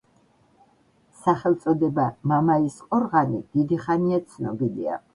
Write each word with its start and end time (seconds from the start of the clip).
სახელწოდება 1.25 2.07
მამაის 2.33 2.81
ყორღანი 2.89 3.41
დიდი 3.55 3.83
ხანია 3.87 4.25
ცნობილია. 4.35 5.03